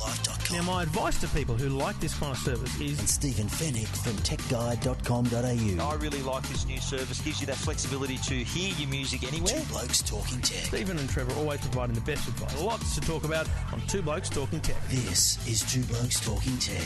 [0.00, 3.46] YourTechLife.com Now, my advice to people who like this kind of service is and Stephen
[3.46, 5.84] Fenech from TechGuide.com.au.
[5.84, 7.20] I really like this new service.
[7.20, 9.54] Gives you that flexibility to hear your music anywhere.
[9.60, 10.64] Two Blokes Talking Tech.
[10.64, 12.60] Stephen and Trevor always providing the best advice.
[12.60, 14.76] Lots to talk about on Two Blokes Talking Tech.
[14.88, 16.82] This is Two Blokes Talking Tech.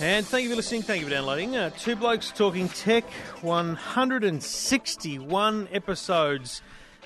[0.00, 0.82] And thank you for listening.
[0.82, 1.56] Thank you for downloading.
[1.56, 3.04] Uh, Two Blokes Talking Tech,
[3.42, 6.60] 161 episodes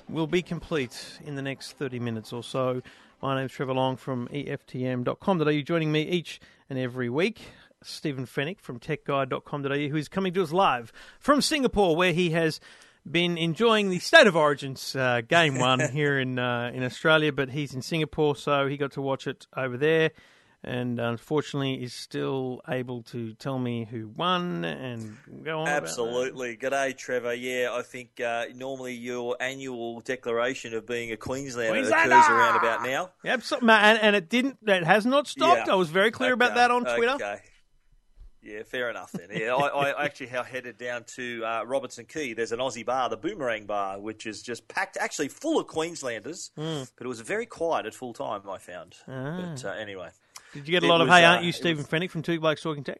[0.09, 2.83] will be complete in the next 30 minutes or so.
[3.23, 7.43] My name's Trevor Long from EFTM.com.au, joining me each and every week.
[7.83, 12.61] Stephen Fenech from TechGuide.com.au, who is coming to us live from Singapore, where he has
[13.11, 17.51] been enjoying the State of Origins uh, game one here in uh, in Australia, but
[17.51, 20.13] he's in Singapore, so he got to watch it over there
[20.63, 25.69] and unfortunately is still able to tell me who won and go on.
[25.69, 26.57] Absolutely.
[26.57, 27.35] G'day, Trevor.
[27.35, 32.15] Yeah, I think uh, normally your annual declaration of being a Queenslander, Queenslander!
[32.15, 33.39] occurs around about now.
[33.41, 34.59] So, and, and it didn't.
[34.67, 35.67] It has not stopped.
[35.67, 35.73] Yeah.
[35.73, 37.15] I was very clear about that on Twitter.
[37.15, 37.41] Okay.
[38.43, 39.29] Yeah, fair enough then.
[39.31, 42.33] Yeah, I, I actually headed down to uh, Robertson Quay.
[42.33, 46.51] There's an Aussie bar, the Boomerang Bar, which is just packed, actually full of Queenslanders,
[46.57, 46.85] Hmm.
[46.97, 48.97] but it was very quiet at full time, I found.
[49.07, 49.53] Ah.
[49.55, 50.09] But uh, anyway.
[50.55, 52.11] Did you get a lot of was, "Hey, uh, aren't you it Stephen was- Fenech
[52.11, 52.99] from Two Blokes Talking Tech"?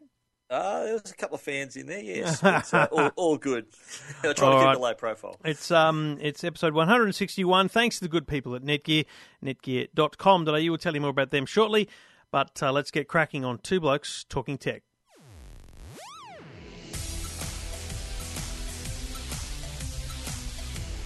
[0.49, 2.43] Uh, there was a couple of fans in there, yes.
[2.73, 3.67] Uh, all, all good.
[4.23, 4.73] I try All to keep right.
[4.73, 5.37] the low profile.
[5.45, 7.69] It's um, it's episode 161.
[7.69, 9.05] Thanks to the good people at Netgear,
[9.43, 10.51] netgear.com.au.
[10.51, 11.87] We'll tell you more about them shortly.
[12.31, 14.83] But uh, let's get cracking on Two Blokes Talking Tech.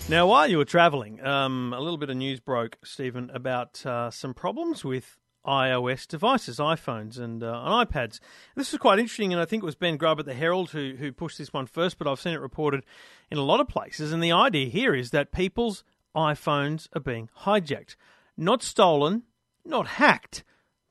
[0.07, 4.11] Now, while you were travelling, um, a little bit of news broke, Stephen, about uh,
[4.11, 8.19] some problems with iOS devices, iPhones and, uh, and iPads.
[8.55, 10.95] This was quite interesting, and I think it was Ben Grubb at the Herald who,
[10.97, 12.83] who pushed this one first, but I've seen it reported
[13.31, 14.11] in a lot of places.
[14.11, 15.83] And the idea here is that people's
[16.15, 17.95] iPhones are being hijacked.
[18.37, 19.23] Not stolen,
[19.63, 20.43] not hacked,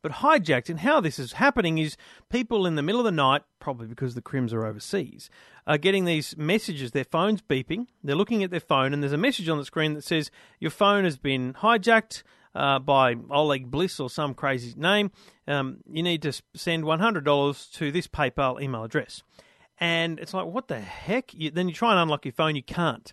[0.03, 0.69] but hijacked.
[0.69, 1.97] And how this is happening is
[2.29, 5.31] people in the middle of the night, probably because the crims are overseas,
[5.67, 9.19] are getting these messages, their phone's beeping, they're looking at their phone, and there's a
[9.19, 12.23] message on the screen that says, Your phone has been hijacked
[12.55, 15.11] uh, by Oleg Pliss or some crazy name.
[15.47, 19.23] Um, you need to send $100 to this PayPal email address.
[19.79, 21.35] And it's like, what the heck?
[21.35, 23.13] You, then you try and unlock your phone, you can't.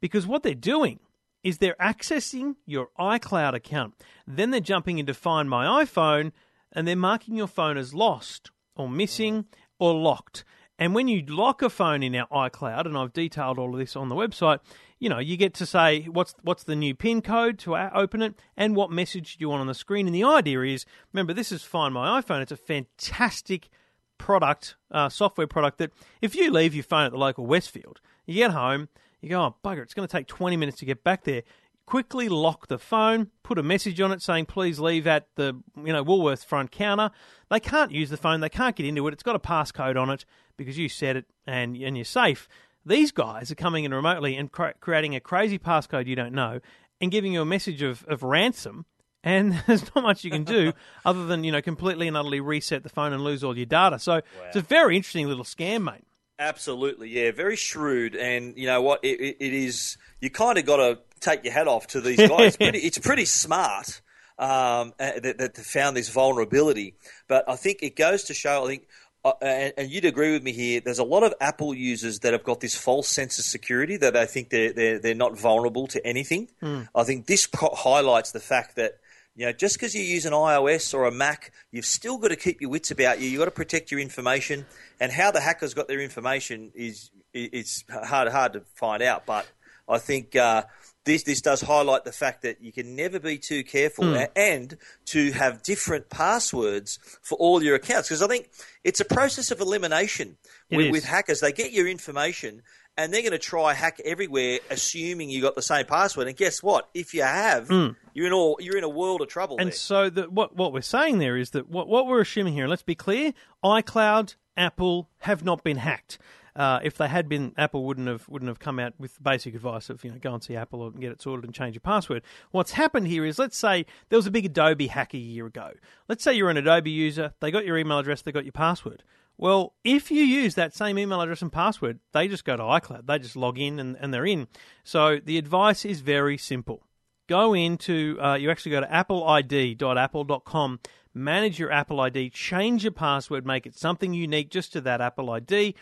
[0.00, 1.00] Because what they're doing
[1.42, 3.94] is they're accessing your iCloud account.
[4.26, 6.32] Then they're jumping into Find My iPhone
[6.72, 9.46] and they're marking your phone as lost or missing
[9.78, 10.44] or locked.
[10.78, 13.94] And when you lock a phone in our iCloud, and I've detailed all of this
[13.94, 14.58] on the website,
[15.04, 18.40] you know, you get to say what's what's the new PIN code to open it
[18.56, 20.06] and what message do you want on the screen.
[20.06, 22.40] And the idea is, remember, this is Find My iPhone.
[22.40, 23.68] It's a fantastic
[24.16, 25.90] product, uh, software product that
[26.22, 28.88] if you leave your phone at the local Westfield, you get home,
[29.20, 31.42] you go, oh, bugger, it's going to take 20 minutes to get back there.
[31.84, 35.52] Quickly lock the phone, put a message on it saying, please leave at the,
[35.84, 37.10] you know, Woolworths front counter.
[37.50, 38.40] They can't use the phone.
[38.40, 39.12] They can't get into it.
[39.12, 40.24] It's got a passcode on it
[40.56, 42.48] because you set it and, and you're safe.
[42.86, 46.60] These guys are coming in remotely and cra- creating a crazy passcode you don't know
[47.00, 48.86] and giving you a message of, of ransom
[49.24, 50.72] and there's not much you can do
[51.04, 53.98] other than you know completely and utterly reset the phone and lose all your data.
[53.98, 56.04] So it's a very interesting little scam, mate.
[56.38, 59.04] Absolutely, yeah, very shrewd, and you know what?
[59.04, 59.96] It, it, it is.
[60.20, 62.48] You kind of got to take your hat off to these guys.
[62.48, 64.02] It's pretty, it's pretty smart
[64.38, 66.96] um, uh, that, that they found this vulnerability,
[67.28, 68.64] but I think it goes to show.
[68.64, 68.88] I think.
[69.24, 70.80] Uh, and, and you'd agree with me here.
[70.80, 74.12] There's a lot of Apple users that have got this false sense of security that
[74.12, 76.48] they think they're they're, they're not vulnerable to anything.
[76.94, 78.98] I think this co- highlights the fact that
[79.36, 82.36] you know, just because you use an iOS or a Mac, you've still got to
[82.36, 83.28] keep your wits about you.
[83.28, 84.64] You've got to protect your information.
[85.00, 89.26] And how the hackers got their information is it's hard hard to find out.
[89.26, 89.48] But
[89.88, 90.64] I think uh,
[91.04, 94.14] this this does highlight the fact that you can never be too careful hmm.
[94.14, 98.08] a- and to have different passwords for all your accounts.
[98.08, 98.50] Because I think
[98.82, 100.36] it's a process of elimination
[100.70, 101.40] with, with hackers.
[101.40, 102.62] They get your information.
[102.96, 106.28] And they're going to try hack everywhere, assuming you got the same password.
[106.28, 106.88] And guess what?
[106.94, 107.88] If you have, hmm.
[108.12, 109.56] you're in all you're in a world of trouble.
[109.58, 109.74] And there.
[109.74, 112.68] so the, what what we're saying there is that what what we're assuming here.
[112.68, 113.32] Let's be clear:
[113.64, 116.18] iCloud, Apple have not been hacked.
[116.56, 119.90] Uh, if they had been, Apple wouldn't have wouldn't have come out with basic advice
[119.90, 122.22] of you know go and see Apple and get it sorted and change your password.
[122.52, 125.72] What's happened here is let's say there was a big Adobe hack a year ago.
[126.08, 129.02] Let's say you're an Adobe user, they got your email address, they got your password.
[129.36, 133.06] Well, if you use that same email address and password, they just go to iCloud.
[133.06, 134.46] They just log in and, and they're in.
[134.84, 136.84] So the advice is very simple.
[137.26, 140.80] Go into, uh, you actually go to appleid.apple.com,
[141.14, 145.30] manage your Apple ID, change your password, make it something unique just to that Apple
[145.30, 145.74] ID,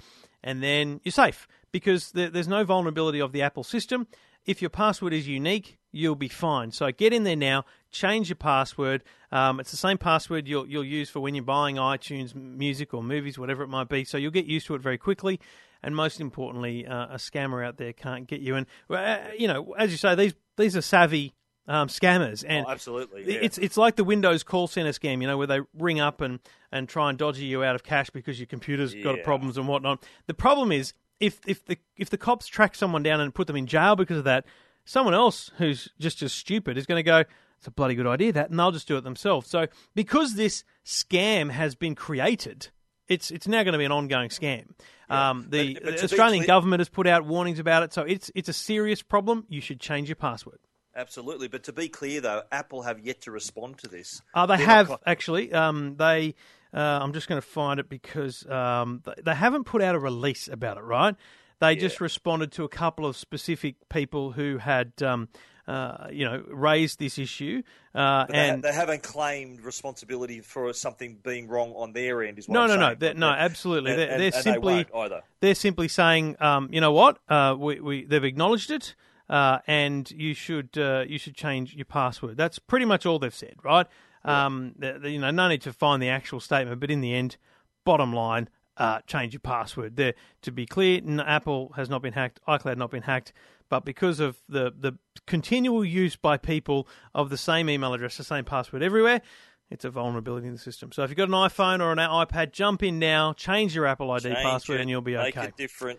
[0.45, 4.07] and then you're safe because there's no vulnerability of the Apple system.
[4.45, 6.73] If your password is unique, you'll be fine.
[6.73, 9.03] So get in there now, change your password.
[9.31, 13.03] Um, it's the same password you'll you'll use for when you're buying iTunes music or
[13.03, 14.05] movies, whatever it might be.
[14.05, 15.41] So you'll get used to it very quickly.
[15.83, 18.57] And most importantly, uh, a scammer out there can't get you.
[18.57, 21.35] And uh, you know, as you say, these these are savvy
[21.69, 23.41] um, scammers, and Oh, absolutely, yeah.
[23.43, 26.41] it's it's like the Windows call center scam, you know, where they ring up and
[26.73, 30.03] and try and dodge you out of cash because your computer's got problems and whatnot.
[30.27, 33.57] The problem is if if the if the cops track someone down and put them
[33.57, 34.45] in jail because of that,
[34.85, 37.25] someone else who's just as stupid is going to go.
[37.59, 39.49] It's a bloody good idea that, and they'll just do it themselves.
[39.49, 42.71] So because this scam has been created,
[43.07, 44.71] it's it's now going to be an ongoing scam.
[45.09, 48.33] Um, the, But- but the Australian government has put out warnings about it, so it's
[48.35, 49.45] it's a serious problem.
[49.49, 50.59] You should change your password.
[50.95, 51.49] Absolutely.
[51.49, 54.21] But to be clear, though, Apple have yet to respond to this.
[54.35, 55.53] Uh, they They're have actually.
[55.53, 56.35] Um, they.
[56.75, 59.99] Uh, I'm just going to find it because um, th- they haven't put out a
[59.99, 60.85] release about it.
[60.85, 61.15] Right?
[61.61, 65.29] They just responded to a couple of specific people who had, um,
[65.69, 67.63] uh, you know, raised this issue.
[67.95, 72.39] Uh, they, ha- and they haven't claimed responsibility for something being wrong on their end.
[72.41, 73.93] Is what no, I'm no, no, they're, no, absolutely.
[73.93, 75.23] and- They're, and- they're and they simply won't either.
[75.39, 78.97] they're simply saying, um, you know what, uh, we, we they've acknowledged it,
[79.33, 82.37] uh, and you should uh, you should change your password.
[82.37, 83.87] That's pretty much all they've said, right?
[84.25, 87.15] Um, the- the- you know, no need to find the actual statement, but in the
[87.15, 87.37] end,
[87.85, 89.97] bottom line, uh, change your password.
[89.97, 93.33] There, to be clear, Apple has not been hacked, iCloud not been hacked,
[93.69, 98.25] but because of the the continual use by people of the same email address, the
[98.25, 99.23] same password everywhere.
[99.71, 100.93] It's a vulnerability in the system.
[100.93, 104.11] So if you've got an iPhone or an iPad, jump in now, change your Apple
[104.11, 105.47] ID Change password, it, and you'll be Make okay.
[105.49, 105.99] it different.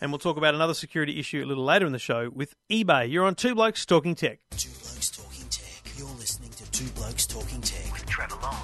[0.00, 3.10] And we'll talk about another security issue a little later in the show with eBay.
[3.10, 4.38] You're on Two Blokes Talking Tech.
[4.56, 5.92] Two Blokes Talking Tech.
[5.96, 7.92] You're listening to Two Blokes Talking Tech.
[7.92, 8.56] with Trevor Long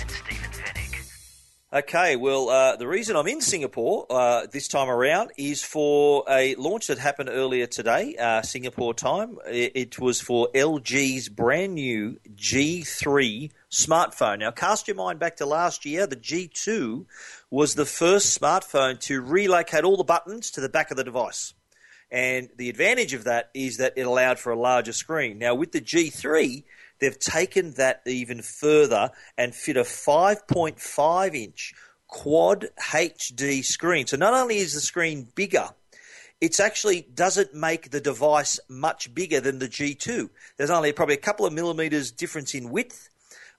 [0.00, 0.94] and Stephen Fenech.
[1.70, 6.54] Okay, well, uh, the reason I'm in Singapore uh, this time around is for a
[6.54, 9.36] launch that happened earlier today, uh, Singapore time.
[9.46, 14.38] It, it was for LG's brand new G3 smartphone.
[14.38, 16.06] Now, cast your mind back to last year.
[16.06, 17.04] The G2
[17.50, 21.54] was the first smartphone to relocate all the buttons to the back of the device.
[22.10, 25.38] And the advantage of that is that it allowed for a larger screen.
[25.38, 26.64] Now, with the G3,
[27.00, 31.74] they've taken that even further and fit a 5.5 inch
[32.06, 34.06] quad HD screen.
[34.06, 35.68] So not only is the screen bigger,
[36.40, 40.30] it actually doesn't make the device much bigger than the G2.
[40.56, 43.08] There's only probably a couple of millimeters difference in width,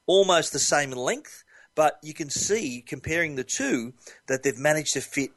[0.08, 1.44] almost the same length,
[1.80, 3.94] but you can see comparing the two
[4.28, 5.32] that they've managed to fit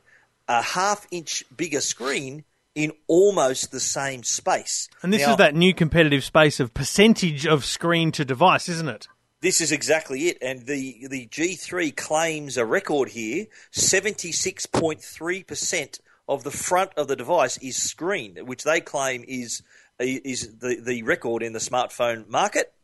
[0.48, 2.42] a half inch bigger screen
[2.74, 4.88] in almost the same space.
[5.02, 8.88] And this Now- is that new competitive space of percentage of screen to device, isn't
[8.88, 9.06] it?
[9.40, 15.00] This is exactly it, and the the G3 claims a record here: seventy six point
[15.00, 19.62] three percent of the front of the device is screen, which they claim is
[20.00, 22.74] is the the record in the smartphone market.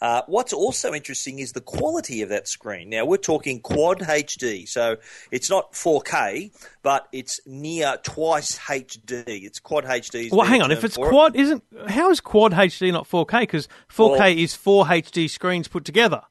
[0.00, 2.90] Uh, what's also interesting is the quality of that screen.
[2.90, 4.96] Now we're talking quad HD, so
[5.30, 6.50] it's not 4K,
[6.82, 9.24] but it's near twice HD.
[9.26, 10.30] It's quad HD.
[10.30, 10.70] Well, hang on.
[10.70, 13.40] If it's quad, isn't how is quad HD not 4K?
[13.40, 16.22] Because 4K Well- is four HD screens put together.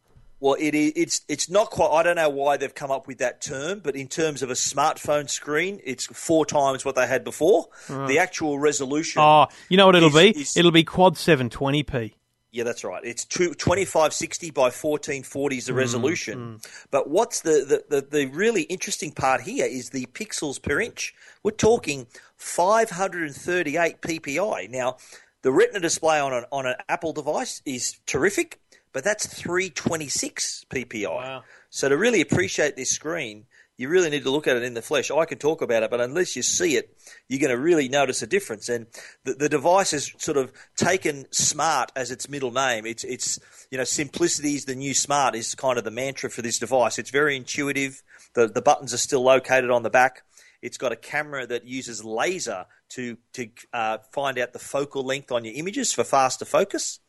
[0.41, 0.91] Well, it is.
[0.95, 1.89] It's it's not quite.
[1.91, 4.53] I don't know why they've come up with that term, but in terms of a
[4.53, 7.67] smartphone screen, it's four times what they had before.
[7.87, 9.21] The actual resolution.
[9.23, 10.41] Oh, you know what it'll is- be?
[10.41, 12.13] is- it'll be quad 720p.
[12.55, 13.03] Yeah, that's right.
[13.03, 16.39] It's two, 2560 by 1440 is the mm, resolution.
[16.39, 16.87] Mm.
[16.89, 21.13] But what's the, the, the, the really interesting part here is the pixels per inch.
[21.43, 22.07] We're talking
[22.37, 24.69] 538 ppi.
[24.69, 24.95] Now,
[25.41, 28.61] the Retina display on an, on an Apple device is terrific,
[28.93, 31.43] but that's 326 ppi.
[31.69, 34.81] So to really appreciate this screen, you really need to look at it in the
[34.81, 35.11] flesh.
[35.11, 38.21] I can talk about it, but unless you see it, you're going to really notice
[38.21, 38.69] a difference.
[38.69, 38.87] And
[39.23, 42.85] the, the device has sort of taken smart as its middle name.
[42.85, 43.39] It's, it's,
[43.71, 46.97] you know, simplicity is the new smart is kind of the mantra for this device.
[46.97, 48.01] It's very intuitive.
[48.33, 50.23] The, the buttons are still located on the back.
[50.61, 55.31] It's got a camera that uses laser to, to uh, find out the focal length
[55.31, 56.99] on your images for faster focus.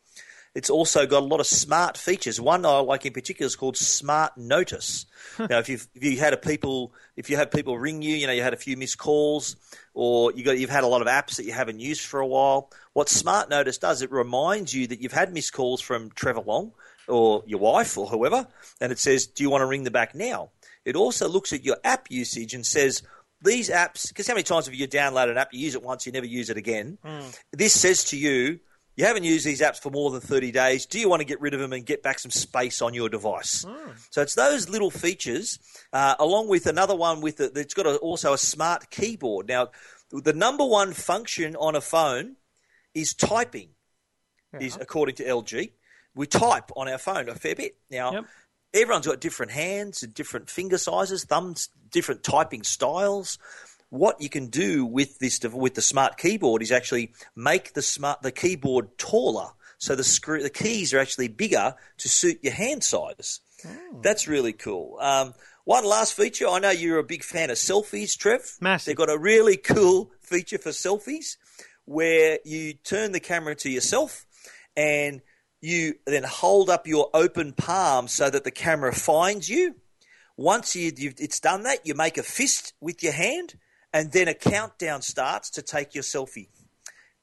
[0.57, 2.41] It's also got a lot of smart features.
[2.41, 5.05] One I like in particular is called Smart Notice.
[5.39, 8.27] now, if you've if you had a people if you have people ring you, you
[8.27, 9.57] know you had a few missed calls,
[9.93, 12.27] or you got you've had a lot of apps that you haven't used for a
[12.27, 12.71] while.
[12.95, 16.73] What Smart Notice does, it reminds you that you've had missed calls from Trevor Long
[17.07, 18.47] or your wife or whoever,
[18.81, 20.53] and it says, "Do you want to ring them back now?"
[20.87, 23.03] it also looks at your app usage and says
[23.43, 24.09] these apps.
[24.09, 26.25] Because how many times have you downloaded an app, you use it once, you never
[26.25, 26.97] use it again?
[27.05, 27.29] Hmm.
[27.53, 28.61] This says to you.
[28.97, 30.87] You haven't used these apps for more than 30 days.
[30.87, 33.11] Do you want to get rid of them and get back some space on your
[33.11, 33.65] device?
[34.11, 35.59] So it's those little features,
[35.93, 39.49] uh, along with another one with the, it's got a, also a smart keyboard.
[39.49, 39.69] Now,
[40.11, 42.37] the number one function on a phone
[42.95, 43.69] is typing,
[44.59, 45.73] is according to LG.
[46.15, 47.77] We type on our phone a fair bit.
[47.91, 48.25] Now, Yep.
[48.73, 53.39] everyone's got different hands and different finger sizes, thumbs, different typing styles.
[53.91, 58.23] What you can do with this with the smart keyboard is actually make the smart
[58.23, 62.83] the keyboard taller, so the screw the keys are actually bigger to suit your hand
[62.83, 63.41] size.
[64.03, 64.99] That's really cool.
[65.01, 66.47] Um, one last feature.
[66.47, 68.57] I know you're a big fan of selfies, Trev.
[68.61, 68.87] Massive.
[68.87, 71.37] They've got a really cool feature for selfies
[71.85, 74.27] where you turn the camera to yourself
[74.77, 75.23] and
[75.61, 79.77] you then hold up your open palm so that the camera finds you.
[80.37, 83.55] Once you, you've, it's done that, you make a fist with your hand,
[83.97, 86.49] and then a countdown starts to take your selfie.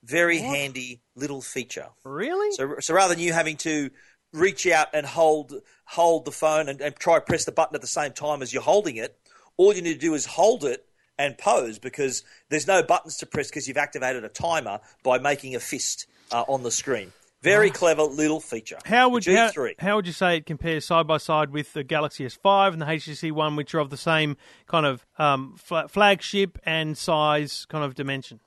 [0.04, 1.90] Very handy little feature.
[2.04, 2.52] Really?
[2.56, 3.92] So, so rather than you having to
[4.34, 5.54] reach out and hold
[5.86, 8.52] hold the phone and, and try to press the button at the same time as
[8.52, 9.16] you're holding it,
[9.56, 10.84] all you need to do is hold it
[11.20, 15.56] and pose because there's no buttons to press because you've activated a timer by making
[15.56, 17.14] a fist uh, on the screen.
[17.44, 18.78] Very clever little feature.
[18.86, 21.84] How would The how, how would you say it compares side by side with the
[21.84, 25.90] Galaxy S5 and the HTC One, which are of the same kind of um, fla-
[25.90, 28.40] flagship and size kind of dimension?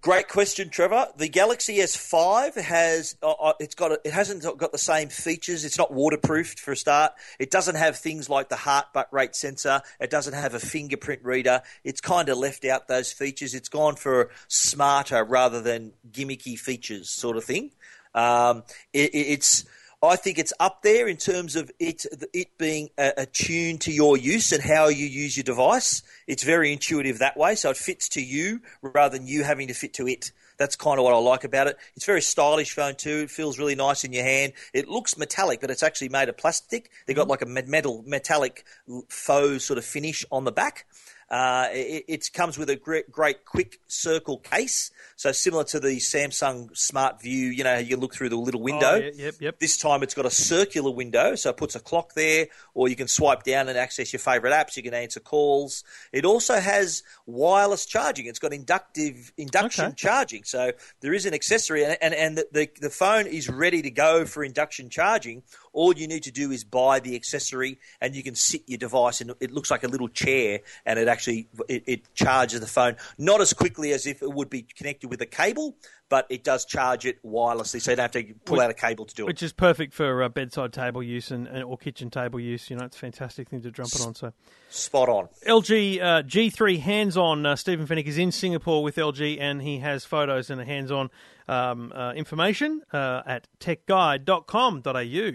[0.00, 1.08] Great question, Trevor.
[1.16, 5.64] The Galaxy S5 has uh, uh, it's got a, it hasn't got the same features.
[5.64, 7.12] It's not waterproofed for a start.
[7.38, 9.82] It doesn't have things like the heart rate sensor.
[10.00, 11.62] It doesn't have a fingerprint reader.
[11.84, 13.54] It's kind of left out those features.
[13.54, 17.72] It's gone for smarter rather than gimmicky features, sort of thing.
[18.14, 19.64] Um, it, it- it's
[20.02, 24.16] I think it's up there in terms of it it being uh, attuned to your
[24.16, 26.02] use and how you use your device.
[26.26, 29.74] It's very intuitive that way, so it fits to you rather than you having to
[29.74, 30.32] fit to it.
[30.56, 31.76] That's kind of what I like about it.
[31.96, 33.20] It's a very stylish phone too.
[33.24, 34.54] It feels really nice in your hand.
[34.72, 36.90] It looks metallic, but it's actually made of plastic.
[37.06, 38.64] They've got like a metal metallic
[39.10, 40.86] faux sort of finish on the back.
[41.30, 45.98] Uh, it, it comes with a great, great quick circle case, so similar to the
[45.98, 47.48] Samsung Smart View.
[47.50, 48.94] You know, you look through the little window.
[48.94, 49.58] Oh, yeah, yep, yep.
[49.60, 52.96] This time it's got a circular window, so it puts a clock there, or you
[52.96, 54.76] can swipe down and access your favorite apps.
[54.76, 55.84] You can answer calls.
[56.12, 58.26] It also has wireless charging.
[58.26, 59.94] It's got inductive induction Okay.
[59.94, 63.82] charging, so there is an accessory, and and, and the, the the phone is ready
[63.82, 65.44] to go for induction charging.
[65.72, 69.20] All you need to do is buy the accessory, and you can sit your device,
[69.20, 72.96] and it looks like a little chair, and it actually it, it charges the phone
[73.18, 75.76] not as quickly as if it would be connected with a cable,
[76.10, 78.74] but it does charge it wirelessly, so you don't have to pull Which- out a
[78.74, 79.26] cable to do it.
[79.28, 82.68] Which is perfect for uh, bedside table use and, and or kitchen table use.
[82.68, 84.14] You know, it's a fantastic thing to jump it on.
[84.14, 84.32] So
[84.68, 85.28] Spot on.
[85.46, 87.46] LG uh, G3 hands-on.
[87.46, 91.10] Uh, Stephen Fenech is in Singapore with LG, and he has photos and a hands-on
[91.48, 95.30] um, uh, information uh, at techguide.com.au.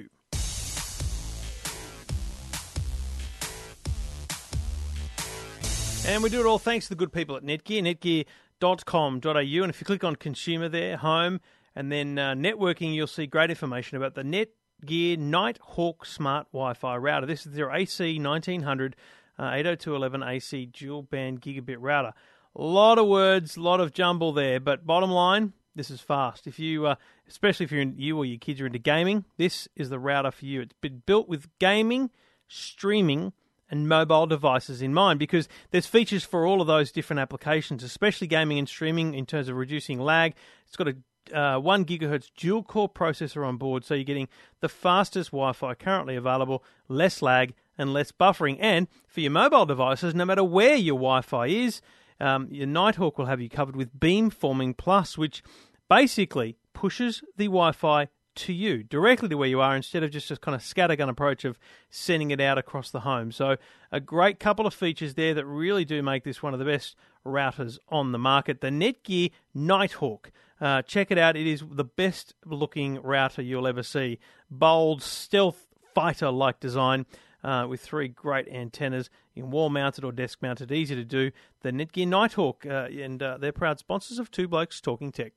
[6.08, 7.82] And we do it all thanks to the good people at Netgear.
[7.82, 8.26] Netgear,
[8.62, 9.64] netgear.com.au.
[9.64, 11.40] And if you click on consumer there, home,
[11.76, 16.98] and then uh, networking, you'll see great information about the Netgear Nighthawk Smart Wi Fi
[16.98, 17.26] router.
[17.26, 18.96] This is their AC 1900
[19.38, 22.14] uh, 802.11 AC dual band gigabit router.
[22.56, 26.48] A lot of words, a lot of jumble there, but bottom line, this is fast.
[26.48, 26.96] If you, uh,
[27.28, 30.32] especially if you're in, you or your kids are into gaming, this is the router
[30.32, 30.62] for you.
[30.62, 32.12] It's been built with gaming,
[32.48, 33.34] streaming,
[33.70, 38.28] and mobile devices in mind because there's features for all of those different applications, especially
[38.28, 40.34] gaming and streaming in terms of reducing lag.
[40.68, 40.96] It's got a
[41.34, 44.28] uh, 1 gigahertz dual core processor on board, so you're getting
[44.60, 48.58] the fastest Wi Fi currently available, less lag, and less buffering.
[48.60, 51.82] And for your mobile devices, no matter where your Wi Fi is,
[52.20, 55.44] um, your Nighthawk will have you covered with Beamforming Plus, which
[55.90, 60.32] basically pushes the Wi Fi to you directly to where you are instead of just
[60.32, 61.58] a kind of scattergun approach of
[61.90, 63.32] sending it out across the home.
[63.32, 63.58] So,
[63.92, 66.96] a great couple of features there that really do make this one of the best
[67.26, 68.62] routers on the market.
[68.62, 70.32] The Netgear Nighthawk.
[70.60, 71.36] Uh, check it out.
[71.36, 74.20] It is the best looking router you'll ever see.
[74.50, 77.06] Bold, stealth fighter like design.
[77.44, 81.30] Uh, with three great antennas in wall mounted or desk mounted, easy to do.
[81.62, 85.34] The Netgear Nighthawk, uh, and uh, they're proud sponsors of Two Blokes Talking Tech.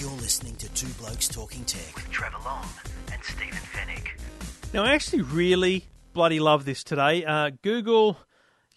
[0.00, 1.94] You're listening to Two Blokes Talking Tech.
[1.94, 2.66] with Trevor Long
[3.12, 4.08] and Stephen Fenech.
[4.72, 7.22] Now, I actually really bloody love this today.
[7.22, 8.16] Uh, Google,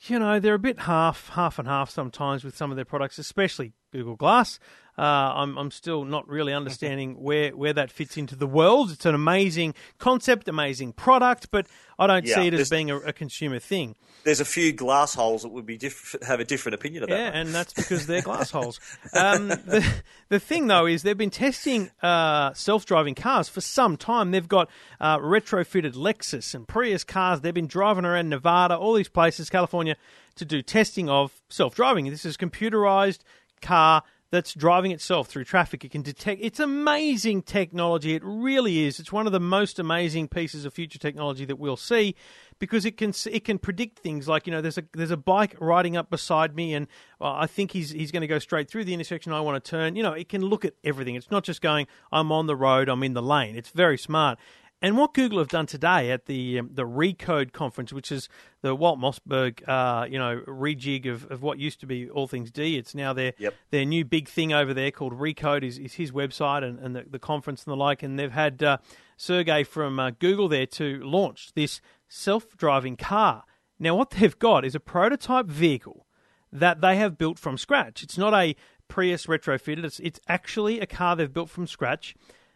[0.08, 3.20] you know, they're a bit half, half and half sometimes with some of their products,
[3.20, 4.60] especially Google Glass.
[4.98, 8.92] Uh, I'm, I'm still not really understanding where, where that fits into the world.
[8.92, 12.98] It's an amazing concept, amazing product, but I don't Yeah, see it as being a,
[13.00, 13.96] a consumer thing.
[14.24, 17.16] There's a few glass holes that would be diff- have a different opinion about.
[17.16, 17.20] That.
[17.22, 17.36] Yeah, that.
[17.40, 18.80] and that's because they're glass holes.
[19.14, 19.86] Um, the,
[20.30, 24.32] the thing, though, is they've been testing uh, self driving cars for some time.
[24.32, 24.70] They've got
[25.02, 27.42] uh, retrofitted Lexus and Prius cars.
[27.42, 29.96] They've been driving around Nevada, all these places, California,
[30.36, 32.06] to do testing of self driving.
[32.10, 33.20] This is computerized
[33.62, 35.86] car that's driving itself through traffic.
[35.86, 36.42] It can detect.
[36.42, 38.16] It's amazing technology.
[38.16, 39.00] It really is.
[39.00, 42.16] It's one of the most amazing pieces of future technology that we'll see
[42.58, 45.56] because it can it can predict things like you know there's a there's a bike
[45.60, 46.88] riding up beside me and
[47.20, 49.70] well, I think he's he's going to go straight through the intersection I want to
[49.70, 49.96] turn.
[49.96, 51.14] You know, it can look at everything.
[51.14, 53.56] It's not just going I'm on the road, I'm in the lane.
[53.56, 54.40] It's very smart.
[54.84, 58.28] And what Google have done today at the um, the Recode conference, which is
[58.62, 62.52] the Walt Mossberg, uh, you know, rejig of, of what used to be All Things
[62.52, 63.54] D, it's now their Yep.
[63.72, 67.06] their new big thing over there called Recode is, is his website and, and the,
[67.10, 68.04] the conference and the like.
[68.04, 68.78] And they've had uh,
[69.16, 73.46] Sergey from uh, Google there to launch this self driving car.
[73.80, 76.08] Now, what they've got is a prototype vehicle
[76.52, 78.04] that they have built from scratch.
[78.04, 78.54] It's not a
[78.90, 79.86] Prius retrofitted.
[79.86, 82.16] It's it's actually a car they've built from scratch.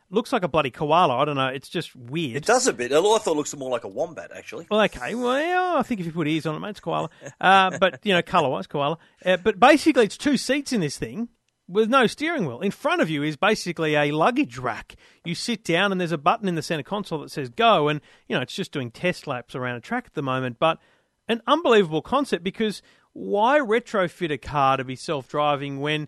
[0.10, 1.18] Looks like a bloody koala.
[1.18, 1.48] I don't know.
[1.48, 2.38] It's just weird.
[2.38, 2.94] It does a bit.
[2.94, 4.66] I thought it looks more like a wombat, actually.
[4.72, 5.16] Well, okay.
[5.16, 7.10] Well, I think if you put ears on it, mate, it's koala.
[7.42, 8.98] Uh, but you know, colour-wise, koala.
[9.26, 11.28] Uh, but basically, it's two seats in this thing
[11.68, 12.62] with no steering wheel.
[12.62, 14.96] In front of you is basically a luggage rack.
[15.26, 18.00] You sit down, and there's a button in the centre console that says "Go," and
[18.30, 20.58] you know it's just doing test laps around a track at the moment.
[20.58, 20.80] But
[21.28, 26.08] an unbelievable concept because why retrofit a car to be self-driving when,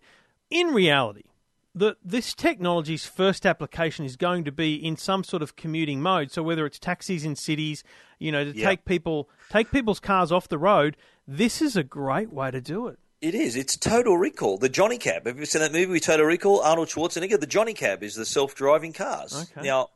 [0.50, 1.24] in reality,
[1.79, 6.31] the, this technology's first application is going to be in some sort of commuting mode.
[6.31, 7.83] So whether it's taxis in cities,
[8.19, 8.67] you know, to Yeah.
[8.69, 12.88] take people take people's cars off the road, this is a great way to do
[12.88, 13.00] it.
[13.21, 13.55] It is.
[13.57, 14.57] It's Total Recall.
[14.57, 15.25] The Johnny Cab.
[15.25, 16.62] Have you seen that movie with Total Recall?
[16.62, 17.38] Arnold Schwarzenegger.
[17.39, 19.50] The Johnny Cab is the self-driving cars.
[19.57, 19.67] Okay.
[19.67, 19.89] Now,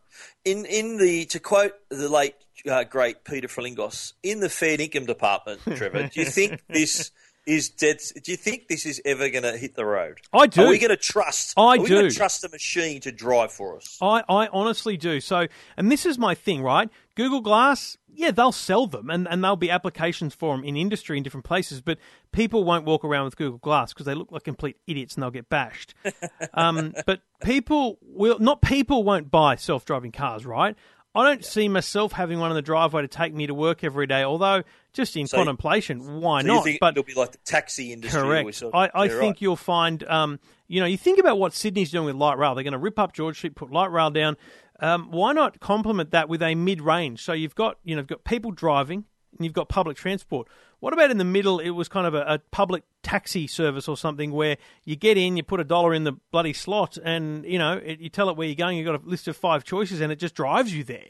[0.44, 2.36] in in the to quote the late
[2.70, 7.12] uh, great Peter Frilingos, in the fair income department, Trevor, do you think this
[7.46, 8.00] is dead?
[8.24, 10.20] Do you think this is ever going to hit the road?
[10.32, 10.64] I do.
[10.64, 11.54] Are we going to trust?
[11.58, 12.10] I are do.
[12.10, 13.98] trust a machine to drive for us?
[14.02, 15.20] I, I honestly do.
[15.20, 16.90] So, and this is my thing, right?
[17.16, 21.18] Google Glass, yeah, they'll sell them and, and there'll be applications for them in industry
[21.18, 22.00] in different places, but
[22.32, 25.32] people won't walk around with Google Glass because they look like complete idiots and they'll
[25.32, 25.94] get bashed.
[26.54, 30.76] um, but people will, not people won't buy self driving cars, right?
[31.16, 34.08] I don't see myself having one in the driveway to take me to work every
[34.08, 36.58] day, although just in So- contemplation, why So not?
[36.60, 38.22] you think but it'll be like the taxi industry?
[38.22, 38.56] Correct.
[38.56, 39.42] saw- I, I Yeah, think right.
[39.42, 42.56] you'll find, um, you know, you think about what Sydney's doing with light rail.
[42.56, 44.38] They're going to rip up George Street, put light rail down.
[44.80, 47.22] Um, why not complement that with a mid-range?
[47.24, 49.06] So you've got, you know, you've got people driving
[49.38, 50.48] and you've got public transport.
[50.80, 51.60] What about in the middle?
[51.60, 55.38] It was kind of a, a public taxi service or something where you get in,
[55.38, 58.36] you put a dollar in the bloody slot, and you know, it, you tell it
[58.36, 58.78] where you're going.
[58.78, 61.06] You've got a list of five choices, and it just drives you there.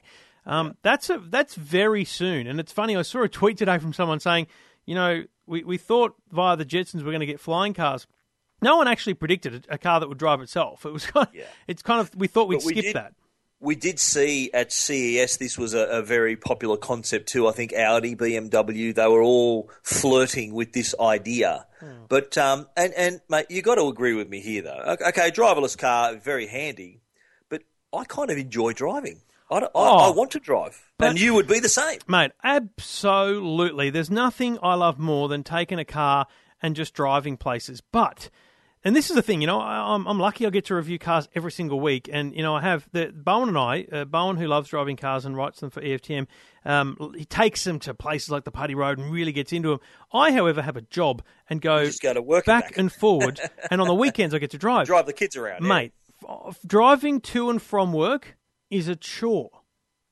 [0.45, 2.97] Um, That's a that's very soon, and it's funny.
[2.97, 4.47] I saw a tweet today from someone saying,
[4.85, 8.07] you know, we, we thought via the Jetsons we're going to get flying cars.
[8.61, 10.85] No one actually predicted a, a car that would drive itself.
[10.85, 11.43] It was kind of, Yeah.
[11.67, 13.13] it's kind of we thought we'd But we skip did- that.
[13.61, 17.47] We did see at CES this was a, a very popular concept too.
[17.47, 21.65] I think Audi, BMW, they were all flirting with this idea.
[21.79, 21.91] Hmm.
[22.09, 24.83] But um, and and mate, you got to agree with me here though.
[24.85, 26.99] Okay, okay, driverless car very handy,
[27.47, 27.61] but
[27.93, 29.21] I kind of enjoy driving.
[29.53, 30.11] I, I, Oh.
[30.11, 31.99] I want to drive, and you would be the same.
[32.07, 33.89] Mate, absolutely.
[33.89, 36.27] There's nothing I love more than taking a car
[36.61, 37.81] and just driving places.
[37.81, 38.29] But,
[38.85, 40.97] and this is the thing, you know, I, I'm, I'm lucky I get to review
[40.97, 42.09] cars every single week.
[42.11, 45.25] And, you know, I have the Bowen and I, uh, Bowen, who loves driving cars
[45.25, 46.27] and writes them for EFTM,
[46.65, 49.79] um, he takes them to places like the Putty Road and really gets into them.
[50.13, 52.77] I, however, have a job and go, go to work back, back.
[52.77, 53.39] and forward.
[53.71, 54.87] and on the weekends, I get to drive.
[54.87, 55.67] Drive the kids around, yeah.
[55.67, 55.93] Mate,
[56.27, 58.37] f- driving to and from work
[58.73, 59.49] is a chore.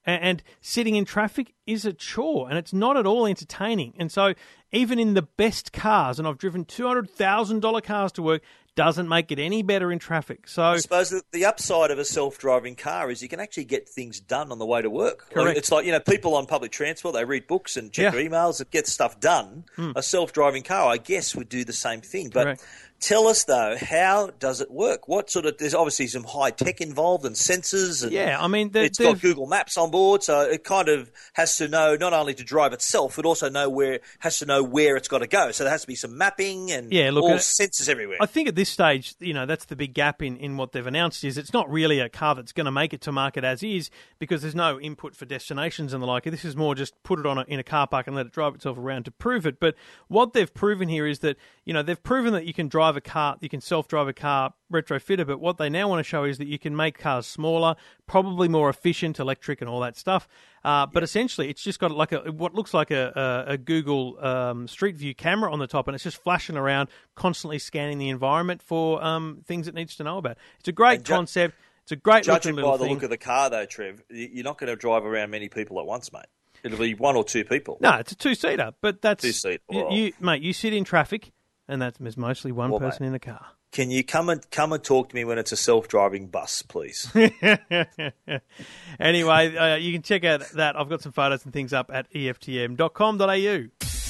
[0.03, 3.93] And sitting in traffic is a chore, and it's not at all entertaining.
[3.99, 4.33] And so,
[4.71, 8.41] even in the best cars, and I've driven two hundred thousand dollar cars to work,
[8.75, 10.47] doesn't make it any better in traffic.
[10.47, 13.87] So, I suppose that the upside of a self-driving car is you can actually get
[13.87, 15.27] things done on the way to work.
[15.27, 15.57] Like, Correct.
[15.59, 18.21] it's like you know people on public transport they read books and check Yeah.
[18.21, 19.65] emails and get stuff done.
[19.75, 19.91] Hmm.
[19.95, 22.29] A self-driving car, I guess, would do the same thing.
[22.33, 22.65] But Correct.
[23.01, 25.07] Tell us though, how does it work?
[25.07, 25.57] What sort of?
[25.57, 28.03] There's obviously some high tech involved and sensors.
[28.03, 31.11] And yeah, I mean, the, it's got Google Maps on board, so it kind of
[31.33, 34.63] has to know not only to drive itself, but also know where has to know
[34.63, 35.51] where it's got to go.
[35.51, 38.17] So there has to be some mapping and Yeah, look, all uh, sensors everywhere.
[38.21, 40.87] I think at this stage, you know, that's the big gap in, in what they've
[40.87, 43.63] announced is it's not really a car that's going to make it to market as
[43.63, 46.23] is because there's no input for destinations and the like.
[46.23, 48.31] This is more just put it on a, in a car park and let it
[48.31, 49.59] drive itself around to prove it.
[49.59, 49.75] But
[50.07, 53.01] what they've proven here is that, you know, they've proven that you can drive a
[53.01, 56.37] car, you can self-drive a car retrofitted, but what they now want to show is
[56.37, 57.75] that you can make cars smaller,
[58.07, 60.27] probably more efficient, electric and all that stuff.
[60.63, 64.17] Uh, but essentially, it's just got like a what looks like a, a, a Google
[64.23, 68.09] um, Street View camera on the top, and it's just flashing around, constantly scanning the
[68.09, 70.37] environment for um, things it needs to know about.
[70.59, 71.55] It's a great ju- concept.
[71.83, 72.93] It's a great Judging by the thing.
[72.93, 75.85] look of the car, though, Trev, you're not going to drive around many people at
[75.85, 76.25] once, mate.
[76.63, 77.79] It'll be one or two people.
[77.81, 80.43] no, it's a two seater, but that's Two-seater, You, you, mate.
[80.43, 81.31] You sit in traffic,
[81.67, 83.45] and that's mostly one Well, person in the car.
[83.71, 87.09] Can you come and come and talk to me when it's a self-driving bus, please?
[88.99, 90.77] anyway, uh, you can check out that.
[90.77, 94.00] I've got some photos and things up at eftm.com.au.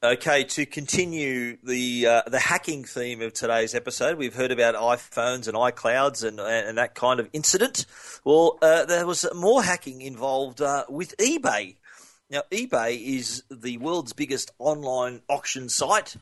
[0.00, 5.48] Okay, to continue the uh, the hacking theme of today's episode, we've heard about iPhones
[5.48, 7.84] and iClouds and and that kind of incident.
[8.22, 11.74] Well, uh, there was more hacking involved uh, with eBay.
[12.30, 16.14] Now, eBay is the world's biggest online auction site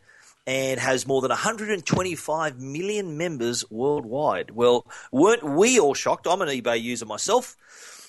[0.46, 4.52] and has more than 125 million members worldwide.
[4.52, 6.26] Well, weren't we all shocked?
[6.26, 7.58] I'm an eBay user myself.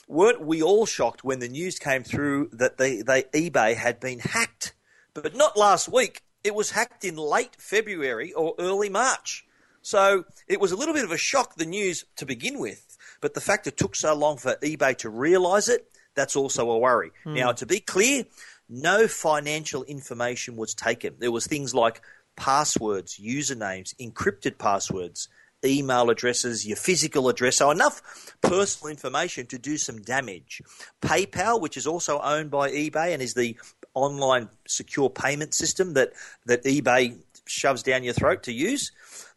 [0.08, 4.20] Weren't we all shocked when the news came through that they, they eBay had been
[4.20, 4.74] hacked?
[5.22, 6.22] But not last week.
[6.44, 9.46] It was hacked in late February or early March.
[9.82, 12.98] So it was a little bit of a shock, the news to begin with.
[13.22, 16.78] But the fact it took so long for eBay to realise it, that's also a
[16.78, 17.12] worry.
[17.24, 17.34] Hmm.
[17.36, 18.26] Now, to be clear,
[18.70, 21.16] no financial information was taken.
[21.20, 22.02] There was things like
[22.36, 25.30] passwords, usernames, encrypted passwords,
[25.66, 30.62] email addresses, your physical address, so enough personal information to do some damage.
[31.02, 33.58] PayPal, which is also owned by eBay and is the
[33.98, 36.14] online secure payment system that,
[36.46, 38.92] that eBay shoves down your throat to use,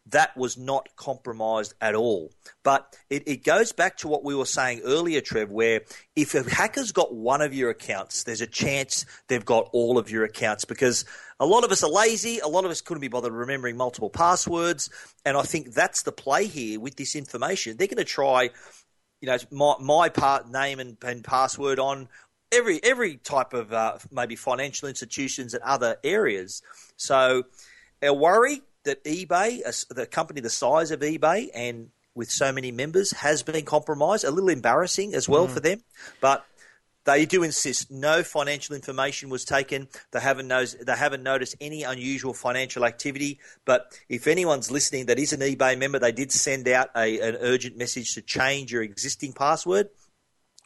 [0.07, 2.31] that was not compromised at all.
[2.63, 5.81] But it, it goes back to what we were saying earlier, Trev, where
[6.15, 10.09] if a hacker's got one of your accounts, there's a chance they've got all of
[10.09, 11.05] your accounts because
[11.39, 12.39] a lot of us are lazy.
[12.39, 14.89] A lot of us couldn't be bothered remembering multiple passwords.
[15.25, 17.77] And I think that's the play here with this information.
[17.77, 18.49] They're going to try,
[19.21, 22.09] you know, my, my part, name and, and password on
[22.51, 26.61] every every type of uh, maybe financial institutions and other areas.
[26.97, 27.43] So
[28.03, 33.11] our worry that eBay, the company the size of eBay and with so many members,
[33.11, 34.23] has been compromised.
[34.25, 35.81] A little embarrassing as well for them,
[36.19, 36.45] but.
[37.03, 39.87] They do insist no financial information was taken.
[40.11, 43.39] They haven't knows, they haven't noticed any unusual financial activity.
[43.65, 47.37] But if anyone's listening that is an eBay member, they did send out a, an
[47.41, 49.89] urgent message to change your existing password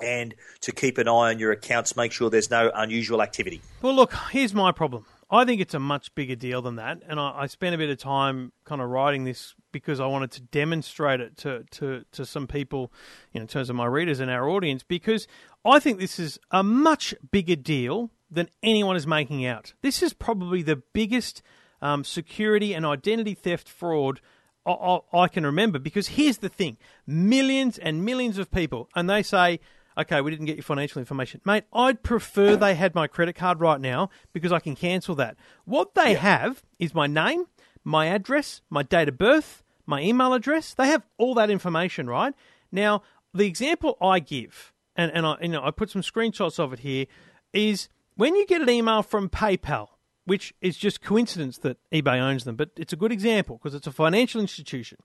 [0.01, 3.61] and to keep an eye on your accounts, make sure there's no unusual activity.
[3.81, 5.05] Well, look, here's my problem.
[5.29, 7.89] I think it's a much bigger deal than that, and I, I spent a bit
[7.89, 12.25] of time kind of writing this because I wanted to demonstrate it to, to, to
[12.25, 12.91] some people,
[13.33, 15.27] you know, in terms of my readers and our audience, because
[15.65, 19.73] I think this is a much bigger deal than anyone is making out.
[19.81, 21.41] This is probably the biggest
[21.81, 24.21] um, security and identity theft fraud
[24.65, 25.79] I, I, I can remember.
[25.79, 29.59] Because here's the thing: millions and millions of people, and they say,
[29.97, 31.63] "Okay, we didn't get your financial information, mate.
[31.73, 35.95] I'd prefer they had my credit card right now because I can cancel that." What
[35.95, 37.45] they have is my name,
[37.83, 40.73] my address, my date of birth, my email address.
[40.73, 42.33] They have all that information, right?
[42.71, 43.03] Now,
[43.33, 46.79] the example I give, and, and I you know I put some screenshots of it
[46.79, 47.05] here,
[47.53, 49.89] is when you get an email from PayPal,
[50.25, 53.87] which is just coincidence that eBay owns them, but it's a good example because it's
[53.87, 54.97] a financial institution.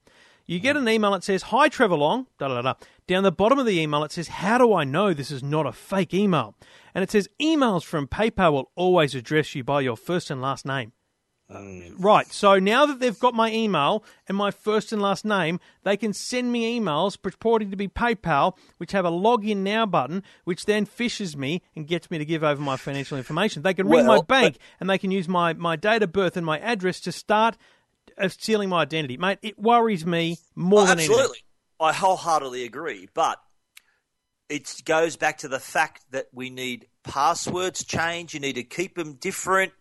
[0.46, 2.74] You get an email that says, Hi, Trevor Long, da da da.
[3.06, 5.66] Down the bottom of the email, it says, How do I know this is not
[5.66, 6.54] a fake email?
[6.94, 10.66] And it says, Emails from PayPal will always address you by your first and last
[10.66, 10.92] name.
[11.52, 12.32] Um, right.
[12.32, 16.12] So now that they've got my email and my first and last name, they can
[16.12, 20.86] send me emails purporting to be PayPal, which have a login now button, which then
[20.86, 23.62] phishes me and gets me to give over my financial information.
[23.62, 26.36] They can ring my Well, bank and they can use my, my date of birth
[26.36, 27.56] and my address to start
[28.28, 29.16] stealing my identity.
[29.16, 31.14] Mate, it worries me more Oh, than anything.
[31.14, 31.38] absolutely.
[31.80, 33.08] I wholeheartedly agree.
[33.14, 33.38] But
[34.48, 38.34] it goes back to the fact that we need passwords change.
[38.34, 39.72] You need to keep them different.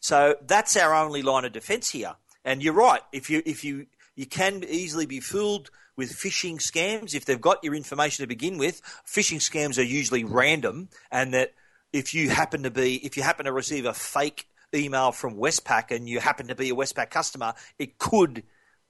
[0.00, 2.14] So that's our only line of defense here.
[2.44, 3.00] And you're right.
[3.12, 7.64] If you if you you can easily be fooled with phishing scams if they've got
[7.64, 8.82] your information to begin with.
[9.06, 11.54] Phishing scams are usually random, and that
[11.92, 15.90] if you happen to be if you happen to receive a fake email from Westpac
[15.94, 18.42] and you happen to be a Westpac customer, it could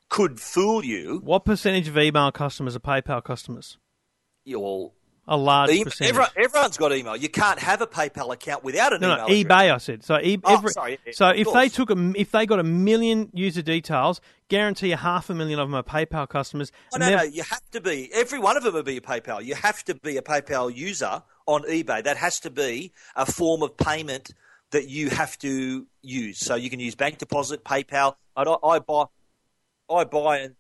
[0.08, 1.20] could fool you.
[1.24, 3.76] What percentage of email customers are PayPal customers?
[4.46, 4.94] Well,
[5.26, 6.10] a large Email- percentage.
[6.10, 7.16] everyone, everyone's got email.
[7.16, 9.26] You can't have a PayPal account without an no, email.
[9.28, 9.74] no, eBay.
[9.74, 10.20] I said so.
[10.20, 13.30] E- Oh, every, sorry, yeah, so if they took a, if they got a million
[13.34, 16.70] user details, guarantee you half a million of them are PayPal customers.
[16.94, 18.08] Oh, no, no, you have to be.
[18.14, 19.44] Every one of them will be a PayPal.
[19.44, 22.04] You have to be a PayPal user on eBay.
[22.04, 24.30] That has to be a form of payment
[24.72, 26.38] that you have to use.
[26.38, 28.16] So you can use bank deposit, PayPal.
[28.34, 29.04] I, I buy,
[29.90, 30.54] I buy and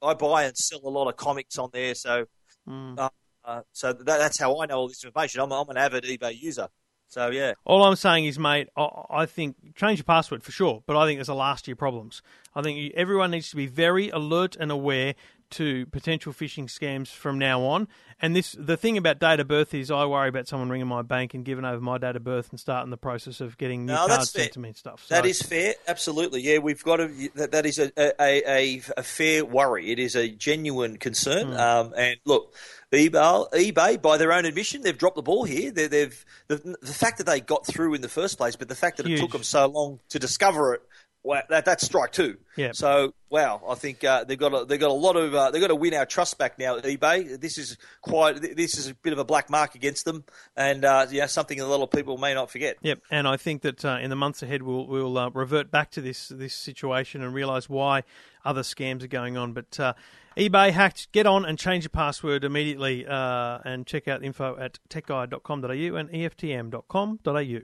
[0.00, 1.94] I buy and sell a lot of comics on there.
[1.94, 2.26] So,
[2.66, 2.94] Hmm.
[2.96, 3.08] uh,
[3.44, 5.40] uh, so that, that's how I know all this information.
[5.40, 6.68] I'm, I'm an avid eBay user.
[7.08, 7.52] So yeah.
[7.64, 11.06] All I'm saying is, mate, I, I think change your password for sure, but I
[11.06, 12.22] think there's a last year problems.
[12.54, 15.14] I think everyone needs to be very alert and aware
[15.52, 17.88] to potential phishing scams from now on.
[18.20, 21.02] And this, the thing about date of birth is, I worry about someone ringing my
[21.02, 23.92] bank and giving over my date of birth and starting the process of getting new
[23.92, 25.04] No, cards sent to me and stuff.
[25.06, 26.42] So, That is fair, absolutely.
[26.42, 27.30] Yeah, we've got to.
[27.34, 29.90] That, that is a, a, a, a fair worry.
[29.90, 31.48] It is a genuine concern.
[31.48, 31.56] Hmm.
[31.56, 32.54] Um, and look,
[32.92, 35.70] eBay, eBay, by their own admission, they've dropped the ball here.
[35.70, 38.74] They, they've the, the fact that they got through in the first place, but the
[38.74, 39.18] fact that Huge.
[39.18, 40.82] it took them so long to discover it.
[41.24, 42.38] Wow, that, that's strike two.
[42.56, 42.72] Yeah.
[42.72, 45.60] So wow, I think uh, they've got a, they've got a lot of uh, they've
[45.60, 46.76] got to win our trust back now.
[46.78, 47.40] At eBay.
[47.40, 50.24] This is quite this is a bit of a black mark against them,
[50.56, 52.76] and uh, yeah, something a lot of people may not forget.
[52.82, 55.92] Yep, and I think that uh, in the months ahead we'll we'll uh, revert back
[55.92, 58.02] to this this situation and realise why
[58.44, 59.52] other scams are going on.
[59.52, 59.92] But uh,
[60.36, 61.12] eBay hacked.
[61.12, 66.10] Get on and change your password immediately, uh, and check out info at techguide.com.au and
[66.10, 67.60] eftm.com.au.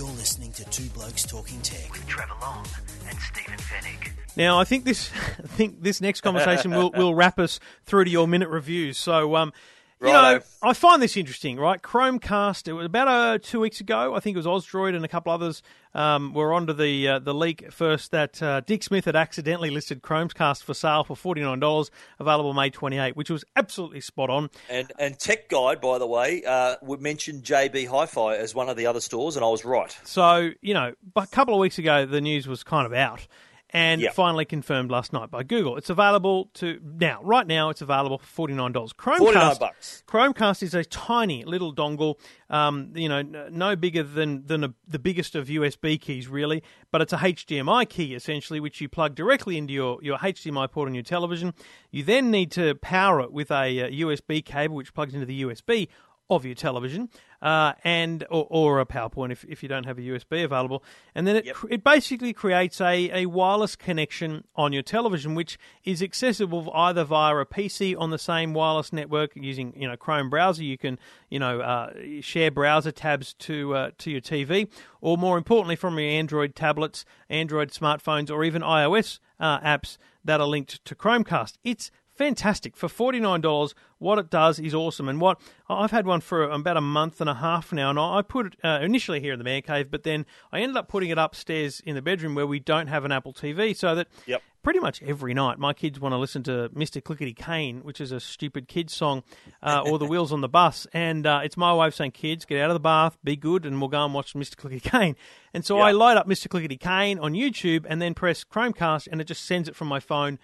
[0.00, 1.92] You're listening to Two Blokes Talking Tech.
[1.92, 2.64] with Trevor Long
[3.06, 4.08] and Stephen Fenech.
[4.34, 8.10] Now, I think this I think this next conversation will will wrap us through to
[8.10, 8.96] your minute reviews.
[8.96, 9.52] So, um,
[10.00, 11.80] you know, I find this interesting, right?
[11.80, 12.68] Chromecast.
[12.68, 14.14] It was about uh, two weeks ago.
[14.14, 15.62] I think it was Ausdroid and a couple others
[15.94, 20.02] um, were onto the uh, the leak first that uh, Dick Smith had accidentally listed
[20.02, 24.30] Chromecast for sale for forty nine dollars, available May twenty eight, which was absolutely spot
[24.30, 24.50] on.
[24.70, 28.76] And and Tech Guide, by the way, uh, would mention JB Hi-Fi as one of
[28.76, 29.96] the other stores, and I was right.
[30.04, 33.26] So, you know, a couple of weeks ago, the news was kind of out
[33.72, 34.14] and Yep.
[34.14, 35.76] finally confirmed last night by Google.
[35.76, 38.92] It's available to now, right now, it's available for $49.
[38.94, 40.04] Chromecast, 49 bucks.
[40.06, 42.16] Chromecast is a tiny little dongle,
[42.48, 47.00] um, you know, no bigger than, than a, the biggest of USB keys, really, but
[47.00, 50.94] it's a HDMI key, essentially, which you plug directly into your, your HDMI port on
[50.94, 51.54] your television.
[51.90, 55.42] You then need to power it with a, uh USB cable, which plugs into the
[55.42, 55.88] USB
[56.30, 57.10] of your television,
[57.42, 60.82] uh, and or, or a PowerPoint if, if you don't have a USB available,
[61.14, 61.54] and then it Yep.
[61.56, 67.02] cr- it basically creates a, a wireless connection on your television, which is accessible either
[67.02, 70.62] via a PC on the same wireless network using you know Chrome browser.
[70.62, 74.68] You can you know uh, share browser tabs to uh, to your TV,
[75.00, 80.40] or more importantly, from your Android tablets, Android smartphones, or even iOS uh, apps that
[80.40, 81.54] are linked to Chromecast.
[81.64, 82.76] It's fantastic.
[82.76, 85.08] For $49 what it does is awesome.
[85.08, 88.22] And what i've had one for about a month and a half now and i
[88.22, 91.10] put it uh, initially here in the man cave but then i ended up putting
[91.10, 94.42] it upstairs in the bedroom where we don't have an apple tv so that Yep.
[94.64, 98.10] pretty much every night my kids want to listen to mr clickety kane which is
[98.10, 99.22] a stupid kids song
[99.62, 100.86] uh, or the wheels on the bus.
[100.92, 103.64] And uh, it's my way of saying kids get out of the bath be good
[103.64, 105.14] and we'll go and watch mr clickety kane.
[105.54, 109.20] And so i light up mr clickety kane on youtube and then press chromecast and
[109.20, 110.38] it just sends it from my phone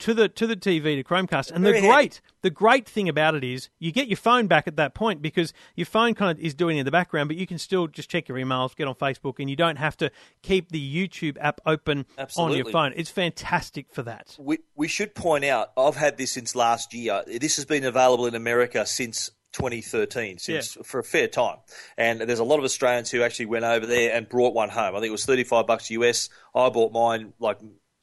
[0.00, 1.50] to the to the TV to Chromecast.
[1.50, 1.88] And the handy.
[1.88, 5.22] great the great thing about it is you get your phone back at that point
[5.22, 7.86] because your phone kind of is doing it in the background, but you can still
[7.86, 10.10] just check your emails, get on Facebook, and you don't have to
[10.42, 12.92] keep the YouTube app open on your phone.
[12.96, 14.36] It's fantastic for that.
[14.38, 17.22] We we should point out I've had this since last year.
[17.26, 21.58] This has been available in America since 2013, since for a fair time.
[21.96, 24.94] And there's a lot of Australians who actually went over there and brought one home.
[24.94, 26.28] I think it was 35 bucks US.
[26.54, 27.58] I bought mine like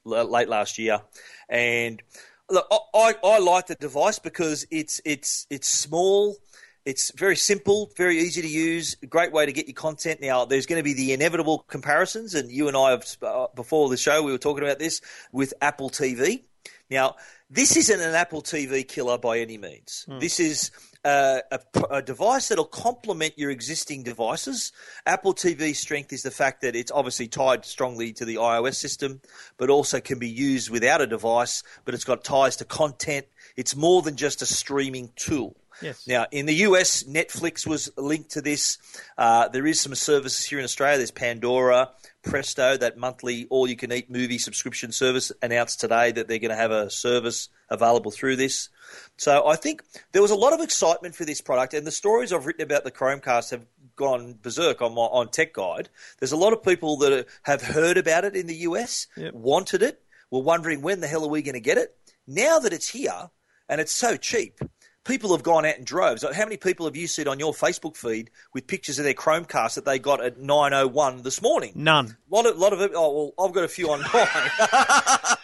[0.07, 1.01] late last year,
[1.49, 2.01] and
[2.49, 6.37] look, I, I, like the device because it's it's it's small.
[6.85, 10.21] It's very simple, very easy to use, great way to get your content.
[10.21, 13.89] Now, there's going to be the inevitable comparisons, and you and I have, uh, before
[13.89, 15.01] the show, we were talking about this
[15.33, 16.43] with Apple TV.
[16.89, 17.17] Now,
[17.49, 20.05] this isn't an Apple TV killer by any means.
[20.19, 20.71] This is
[21.07, 24.73] uh, a, a device that'll complement your existing devices.
[25.05, 29.21] Apple TV's strength is the fact that it's obviously tied strongly to the iOS system,
[29.55, 33.25] but also can be used without a device, but it's got ties to content.
[33.55, 35.55] It's more than just a streaming tool.
[35.81, 36.05] Yes.
[36.07, 38.77] Now, in the US, Netflix was linked to this.
[39.17, 40.97] Uh, there is some services here in Australia.
[40.97, 41.91] There's Pandora,
[42.23, 46.89] Presto, that monthly all-you-can-eat movie subscription service, announced today that they're going to have a
[46.89, 48.69] service available through this.
[49.17, 52.33] So I think there was a lot of excitement for this product, and the stories
[52.33, 55.89] I've written about the Chromecast have gone berserk on my, on Tech Guide.
[56.19, 59.33] There's a lot of people that have heard about it in the US, Yep.
[59.33, 61.95] wanted it, were wondering when the hell are we going to get it.
[62.27, 63.29] Now that it's here
[63.69, 64.59] and it's so cheap,
[65.07, 66.23] people have gone out in droves.
[66.23, 69.13] Like, How many people have you seen on your Facebook feed with pictures of their
[69.13, 71.71] Chromecast that they got at 9:01 this morning?
[71.75, 72.17] None.
[72.31, 72.91] A lot of, lot of it.
[72.93, 74.13] Oh well, I've got a few on mine.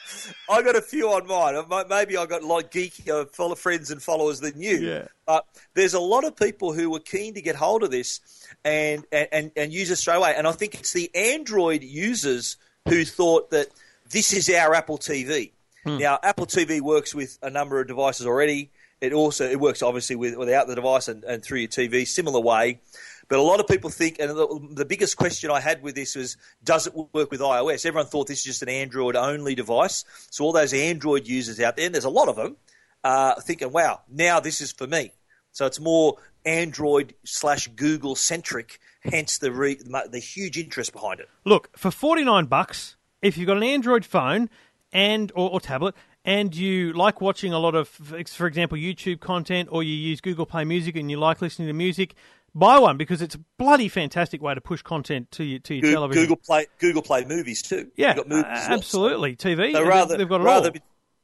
[0.49, 1.85] I got a few on mine.
[1.89, 4.77] Maybe I got uh, full of friends and followers than you.
[4.77, 5.07] Yeah.
[5.25, 8.19] But there's a lot of people who were keen to get hold of this
[8.63, 10.35] and and and use it straight away.
[10.37, 13.67] And I think it's the Android users who thought that
[14.09, 15.51] this is our Apple TV.
[15.85, 18.71] Now, Apple TV works with a number of devices already.
[19.03, 22.39] It also it works obviously with without the device and, and through your TV, similar
[22.39, 22.79] way.
[23.27, 26.15] But a lot of people think, and the, the biggest question I had with this
[26.15, 27.85] was, does it work with iOS?
[27.85, 30.05] Everyone thought this is just an Android only device.
[30.29, 32.55] So all those Android users out there, and there's a lot of them,
[33.03, 35.11] uh, thinking, wow, now this is for me.
[35.51, 41.29] So it's more Android slash Google centric, hence the re, the huge interest behind it.
[41.43, 44.49] Look, for 49 bucks, if you've got an Android phone
[44.93, 49.69] and or, or tablet and you like watching a lot of for example YouTube content
[49.71, 52.15] or you use Google Play Music and you like listening to music,
[52.55, 55.81] buy one because it's a bloody fantastic way to push content to your to your
[55.81, 56.23] Goo- television.
[56.23, 57.91] Google Play Google Play movies too.
[57.95, 59.35] yeah, got movies uh, absolutely.
[59.35, 60.75] TV, So rather, they've got it rather, all.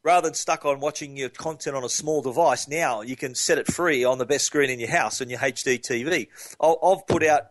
[0.03, 3.57] rather than stuck on watching your content on a small device, now you can set
[3.57, 6.27] it free on the best screen in your house on your HD TV.
[6.62, 7.43] I've put out.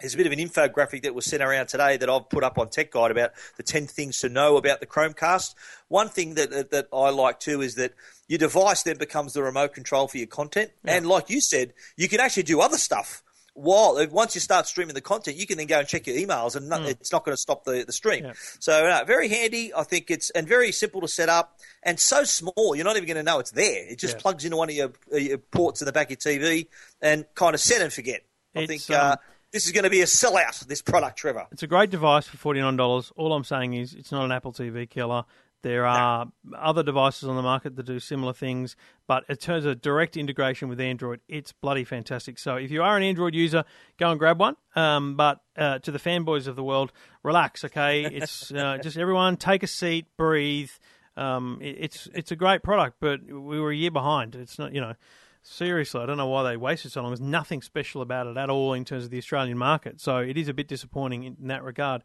[0.00, 2.58] There's a bit of an infographic that was sent around today that I've put up
[2.58, 5.54] on Tech Guide about the 10 things to know about the Chromecast.
[5.88, 7.92] One thing that, that, that I like too is that
[8.28, 10.70] your device then becomes the remote control for your content.
[10.84, 13.22] And like you said, you can actually do other stuff.
[13.54, 16.54] While once you start streaming the content, you can then go and check your emails,
[16.54, 18.24] and not, it's not going to stop the, the stream.
[18.24, 18.32] Yeah.
[18.60, 19.74] So uh, very handy.
[19.74, 23.08] I think it's and very simple to set up, and so small you're not even
[23.08, 23.90] going to know it's there.
[23.90, 24.20] It just Yeah.
[24.22, 26.68] plugs into one of your, uh, your ports in the back of your TV,
[27.02, 28.22] and kind of set and forget.
[28.54, 29.16] I It's, think uh, um,
[29.52, 30.66] this is going to be a sellout.
[30.66, 31.46] This product, Trevor.
[31.52, 33.12] It's a great device for forty nine dollars.
[33.16, 35.24] All I'm saying is it's not an Apple TV killer.
[35.62, 39.82] There are other devices on the market that do similar things, but in terms of
[39.82, 42.38] direct integration with Android, it's bloody fantastic.
[42.38, 43.64] So if you are an Android user,
[43.98, 44.56] go and grab one.
[44.74, 48.04] Um, but uh, to the fanboys of the world, relax, okay?
[48.20, 50.70] It's uh, just everyone take a seat, breathe.
[51.16, 54.34] Um, it, it's it's a great product, but we were a year behind.
[54.36, 54.94] It's not, you know.
[55.42, 57.10] Seriously, I don't know why they wasted so long.
[57.10, 60.00] There's nothing special about it at all in terms of the Australian market.
[60.00, 62.02] So it is a bit disappointing in that regard.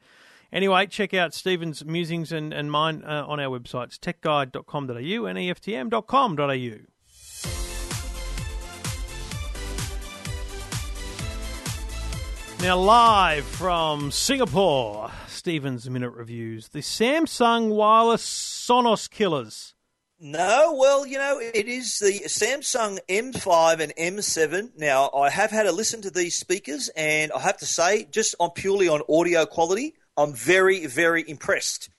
[0.54, 6.86] Anyway, check out Stephen's musings and, and mine uh, on our websites, techguide.com.au and eftm.com.au.
[12.62, 19.75] Now, live from Singapore, Stephen's Minute Reviews, the Samsung Wireless Sonos Killers.
[20.18, 24.72] No, well, you know, it is the Samsung M5 and M7.
[24.78, 28.34] Now, I have had a listen to these speakers, and I have to say, just
[28.40, 31.90] on purely on audio quality, I'm very, very impressed.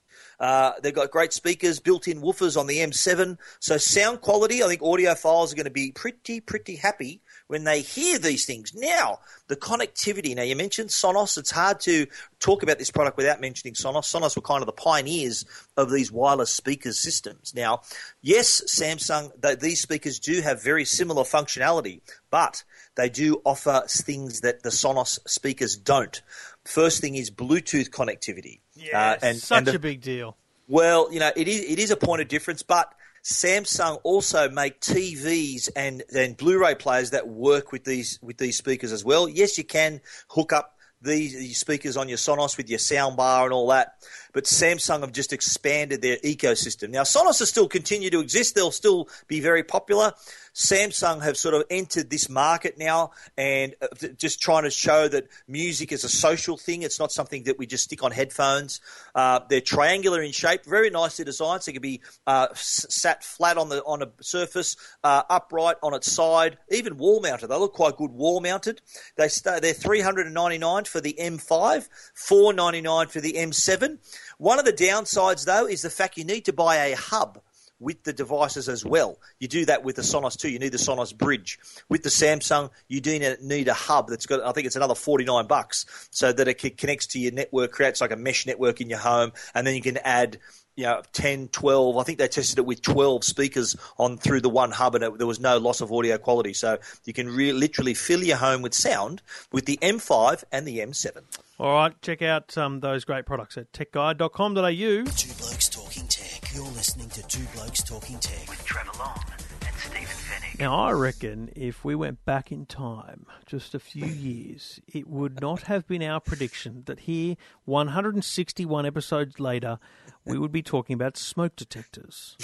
[0.41, 3.37] Uh, they've got great speakers, built-in woofers on the M7.
[3.61, 7.81] So sound quality, I think audiophiles are going to be pretty, pretty happy when they
[7.81, 8.75] hear these things.
[8.75, 10.35] Now, the connectivity.
[10.35, 11.39] Now, you mentioned Sonos.
[11.39, 12.07] It's hard to
[12.41, 14.03] talk about this product without mentioning Sonos.
[14.05, 15.45] Sonos were kind of the pioneers
[15.77, 17.55] of these wireless speakers systems.
[17.55, 17.83] Now,
[18.21, 22.65] yes, Samsung, th- these speakers do have very similar functionality, but
[22.97, 26.21] they do offer things that the Sonos speakers don't.
[26.65, 28.61] First thing is Bluetooth connectivity.
[28.95, 30.37] Uh, and, such and the- a big deal.
[30.69, 32.93] well, you know, it is it is a point of difference, but
[33.27, 38.93] Samsung also make TVs and, and Blu-ray players that work with these with these speakers
[38.93, 39.29] as well.
[39.29, 43.45] Yes, you can hook up these, these speakers on your Sonos with your sound bar
[43.45, 43.95] and all that,
[44.33, 46.91] but Samsung have just expanded their ecosystem.
[46.91, 50.13] Now, Sonos will still continue to exist; they'll still be very popular.
[50.57, 55.29] Samsung have sort of entered this market now and uh, just trying to show that
[55.47, 56.81] music is a social thing.
[56.81, 58.81] It's not something that we just stick on headphones.
[59.15, 61.63] Uh, they're triangular in shape, very nicely designed.
[61.63, 65.93] So it can be uh, sat flat on the on a surface, uh, upright on
[65.93, 67.49] its side, even wall mounted.
[67.49, 68.81] They look quite good wall mounted.
[69.17, 73.21] They start, they're three hundred and ninety nine for the M5, four ninety nine for
[73.21, 73.99] the M7.
[74.39, 77.43] One of the downsides though is the fact you need to buy a hub
[77.79, 79.19] with the devices as well.
[79.39, 80.49] You do that with the Sonos too.
[80.49, 81.59] You need the Sonos bridge.
[81.89, 85.47] With the Samsung, you do need a hub that's got, I think it's another 49
[85.47, 88.99] bucks so that it connects to your network, creates like a mesh network in your
[88.99, 90.39] home, and then you can add
[90.77, 91.97] you know, 10, 12.
[91.97, 95.19] I think they tested it with 12 speakers on through the one hub, and it,
[95.19, 96.53] there was no loss of audio quality.
[96.53, 100.81] So you can re- literally fill your home with sound with the M5 and the
[100.81, 101.23] M7.
[101.59, 105.11] All right, check out um, those great products at techguide.com.au.
[105.17, 106.16] Two Blokes Talking Tech.
[106.57, 108.49] You're listening to Two Blokes Talking Tech.
[108.49, 109.23] With Trevor Long
[109.67, 110.59] and Stephen Fenech.
[110.59, 115.43] Now, I reckon if we went back in time just a few years, it would
[115.43, 117.37] not have been our prediction that here,
[117.67, 119.79] 161 episodes later,
[120.25, 122.39] we would be talking about smoke detectors.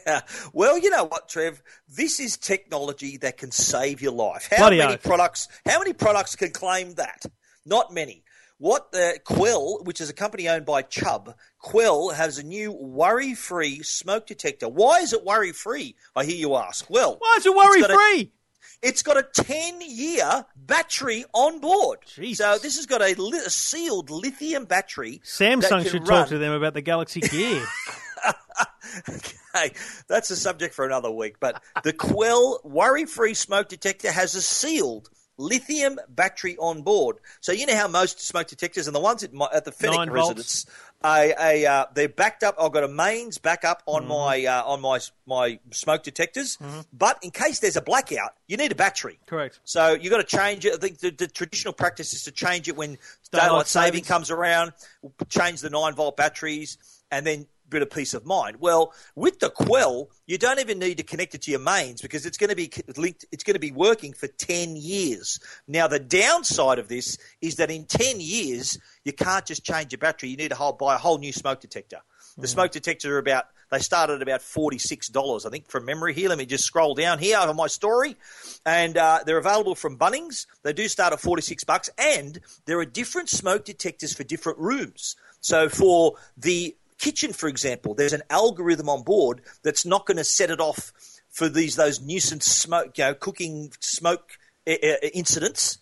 [0.54, 1.62] well, you know what, Trev?
[1.86, 4.48] This is technology that can save your life.
[4.50, 5.02] How Bloody many oath.
[5.02, 5.48] products?
[5.66, 7.26] How many products can claim that?
[7.66, 8.24] Not many.
[8.60, 13.82] What the Quell, which is a company owned by Chubb, Quell has a new worry-free
[13.82, 14.68] smoke detector.
[14.68, 15.96] Why is it worry-free?
[16.14, 16.88] I hear you ask.
[16.90, 18.32] Well, Why is it worry-free?
[18.82, 22.00] It's got a 10 year battery on board.
[22.14, 22.44] Jesus.
[22.44, 25.22] So this has got a, li- a sealed lithium battery.
[25.24, 27.64] Samsung should can talk to them about the Galaxy Gear.
[29.08, 29.72] okay,
[30.06, 31.36] that's a subject for another week.
[31.40, 35.08] But the Quell worry free smoke detector has a sealed
[35.40, 37.16] lithium battery on board.
[37.40, 39.96] So you know how most smoke detectors and the ones at, my, at the Fennec
[39.96, 40.66] Nine residence,
[41.02, 42.56] a, a, uh, they're backed up.
[42.60, 44.08] I've got a mains backup on Mm-hmm.
[44.10, 46.58] my uh, on my my smoke detectors.
[46.92, 49.18] But in case there's a blackout, you need a battery.
[49.26, 49.60] Correct.
[49.64, 50.74] So you've got to change it.
[50.74, 52.98] I think the, the traditional practice is to change it when
[53.32, 54.72] Daylight daylight saving comes around.
[55.28, 56.76] Change the nine volt batteries,
[57.10, 58.58] and then bit of peace of mind.
[58.60, 62.26] Well, with the Quell, you don't even need to connect it to your mains because
[62.26, 63.24] it's going to be linked.
[63.32, 65.40] It's going to be working for ten years.
[65.66, 69.98] Now, the downside of this is that in ten years, you can't just change your
[69.98, 70.28] battery.
[70.28, 72.00] You need to whole, buy a whole new smoke detector.
[72.38, 73.46] The smoke detectors are about.
[73.70, 76.14] They start at about forty six dollars, I think, from memory.
[76.14, 78.16] Here, let me just scroll down here on my story,
[78.64, 80.46] and uh, they're available from Bunnings.
[80.62, 84.58] They do start at forty six bucks, and there are different smoke detectors for different
[84.58, 85.16] rooms.
[85.40, 90.24] So for the kitchen, for example, there's an algorithm on board that's not going to
[90.24, 90.92] set it off
[91.30, 95.78] for these those nuisance smoke, you know, cooking smoke incidents.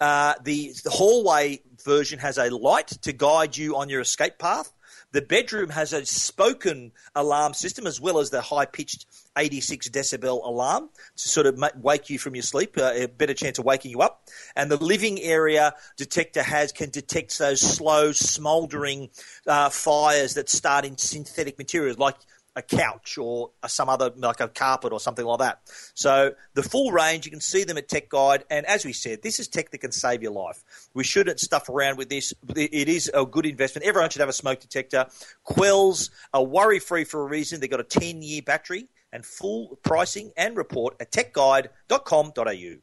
[0.00, 4.72] Uh, the, the hallway version has a light to guide you on your escape path.
[5.12, 9.06] The bedroom has a spoken alarm system as well as the high pitched
[9.36, 13.58] 86 decibel alarm to sort of wake you from your sleep, uh, a better chance
[13.58, 14.28] of waking you up.
[14.56, 19.10] And the living area detector has can detect those slow, smouldering
[19.46, 22.16] uh, fires that start in synthetic materials like
[22.54, 25.60] a couch or some other like a carpet or something like that.
[25.94, 29.22] So the full range, you can see them at Tech Guide, and as we said,
[29.22, 30.62] this is tech that can save your life.
[30.94, 32.34] We shouldn't stuff around with this.
[32.54, 33.86] It is a good investment.
[33.86, 35.06] Everyone should have a smoke detector.
[35.44, 37.60] Quells are worry free for a reason.
[37.60, 42.76] They've got a 10 year battery and full pricing and report at techguide.com.au.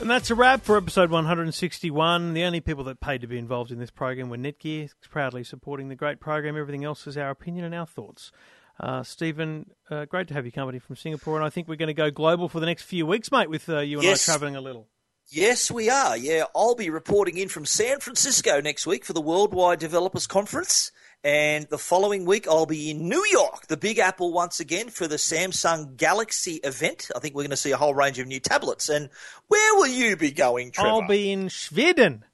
[0.00, 2.34] And that's a wrap for episode 161.
[2.34, 5.88] The only people that paid to be involved in this program were Netgear, proudly supporting
[5.88, 6.56] the great program.
[6.56, 8.32] Everything else is our opinion and our thoughts.
[8.78, 11.86] Uh, Stephen, uh, great to have your company from Singapore, and I think we're going
[11.86, 14.28] to go global for the next few weeks, mate, with uh, you and Yes.
[14.28, 14.88] I travelling a little.
[15.28, 16.16] Yes, we are.
[16.16, 20.92] Yeah, I'll be reporting in from San Francisco next week for the Worldwide Developers Conference.
[21.24, 25.08] And the following week, I'll be in New York, the Big Apple, once again for
[25.08, 27.10] the Samsung Galaxy event.
[27.16, 28.90] I think we're going to see a whole range of new tablets.
[28.90, 29.08] And
[29.48, 30.90] where will you be going, Trevor?
[30.90, 32.24] I'll be in Sweden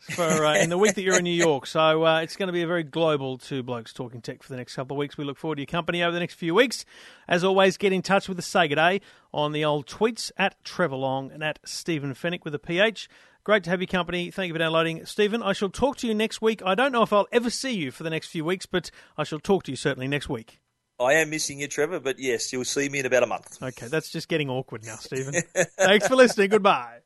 [0.00, 1.66] for uh, in the week that you're in New York.
[1.66, 4.56] So uh, it's going to be a very global two blokes talking tech for the
[4.56, 5.16] next couple of weeks.
[5.16, 6.84] We look forward to your company over the next few weeks.
[7.28, 8.46] As always, get in touch with us.
[8.46, 9.00] Say good day
[9.32, 13.08] on the old tweets at Trevor Long and at Stephen Fenech with a PH.
[13.42, 14.30] Great to have your company.
[14.30, 15.04] Thank you for downloading.
[15.06, 16.62] Stephen, I shall talk to you next week.
[16.64, 19.24] I don't know if I'll ever see you for the next few weeks, but I
[19.24, 20.60] shall talk to you certainly next week.
[21.00, 23.62] I am missing you, Trevor, but yes, you'll see me in about a month.
[23.62, 25.34] Okay, that's just getting awkward now, Stephen.
[25.78, 26.50] Thanks for listening.
[26.50, 26.98] Goodbye.